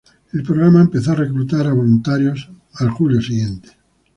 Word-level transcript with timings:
El 0.33 0.41
programa 0.41 0.81
empezó 0.81 1.11
a 1.11 1.15
reclutar 1.15 1.67
a 1.67 1.73
voluntarios 1.73 2.49
al 2.79 2.89
julio 2.89 3.21
siguiente. 3.21 3.69